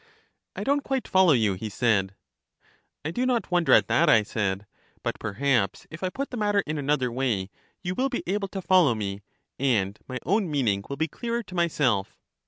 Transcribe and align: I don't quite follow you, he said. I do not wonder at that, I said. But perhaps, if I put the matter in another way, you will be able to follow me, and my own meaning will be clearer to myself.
I 0.55 0.63
don't 0.63 0.83
quite 0.83 1.07
follow 1.07 1.33
you, 1.33 1.53
he 1.53 1.69
said. 1.69 2.15
I 3.05 3.11
do 3.11 3.23
not 3.23 3.51
wonder 3.51 3.71
at 3.71 3.87
that, 3.87 4.09
I 4.09 4.23
said. 4.23 4.65
But 5.03 5.19
perhaps, 5.19 5.85
if 5.91 6.01
I 6.01 6.09
put 6.09 6.31
the 6.31 6.37
matter 6.37 6.63
in 6.65 6.79
another 6.79 7.11
way, 7.11 7.51
you 7.83 7.93
will 7.93 8.09
be 8.09 8.23
able 8.25 8.47
to 8.47 8.63
follow 8.63 8.95
me, 8.95 9.21
and 9.59 9.99
my 10.07 10.17
own 10.25 10.49
meaning 10.49 10.83
will 10.89 10.97
be 10.97 11.07
clearer 11.07 11.43
to 11.43 11.53
myself. 11.53 12.17